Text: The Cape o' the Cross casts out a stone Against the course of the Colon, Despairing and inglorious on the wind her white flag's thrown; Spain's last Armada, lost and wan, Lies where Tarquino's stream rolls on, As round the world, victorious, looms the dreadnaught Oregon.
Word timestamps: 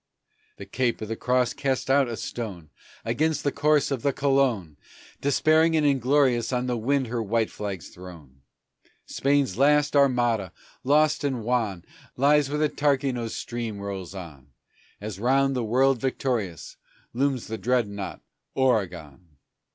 The 0.57 0.65
Cape 0.65 0.99
o' 1.03 1.05
the 1.05 1.15
Cross 1.15 1.53
casts 1.53 1.87
out 1.87 2.07
a 2.07 2.17
stone 2.17 2.71
Against 3.05 3.43
the 3.43 3.51
course 3.51 3.91
of 3.91 4.01
the 4.01 4.11
Colon, 4.11 4.77
Despairing 5.21 5.75
and 5.77 5.85
inglorious 5.85 6.51
on 6.51 6.65
the 6.65 6.75
wind 6.75 7.05
her 7.05 7.21
white 7.21 7.51
flag's 7.51 7.89
thrown; 7.89 8.41
Spain's 9.05 9.59
last 9.59 9.95
Armada, 9.95 10.53
lost 10.83 11.23
and 11.23 11.43
wan, 11.43 11.85
Lies 12.17 12.49
where 12.49 12.67
Tarquino's 12.67 13.35
stream 13.35 13.77
rolls 13.79 14.15
on, 14.15 14.47
As 14.99 15.19
round 15.19 15.55
the 15.55 15.63
world, 15.63 15.99
victorious, 15.99 16.77
looms 17.13 17.45
the 17.45 17.59
dreadnaught 17.59 18.21
Oregon. 18.55 19.37